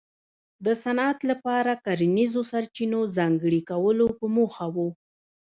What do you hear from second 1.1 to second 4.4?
لپاره کرنیزو سرچینو ځانګړي کولو په